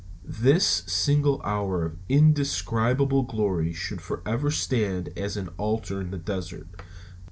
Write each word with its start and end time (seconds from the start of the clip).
This 0.25 0.65
single 0.87 1.39
hour 1.43 1.85
of 1.85 1.97
indescribable 2.09 3.21
glory 3.21 3.71
should 3.71 4.01
forever 4.01 4.49
stand 4.49 5.09
as 5.15 5.37
an 5.37 5.49
altar 5.59 6.01
in 6.01 6.09
the 6.09 6.17
desert. 6.17 6.75